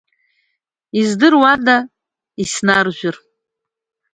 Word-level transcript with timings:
Издыруада 0.99 1.77
иснаржәыр. 2.43 3.15